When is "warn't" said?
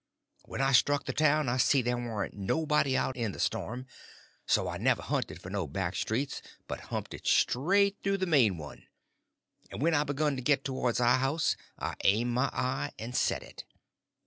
1.95-2.33